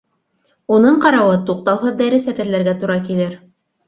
[0.77, 3.37] Уның ҡарауы, туҡтауһыҙ дәрес әҙерләргә тура килер.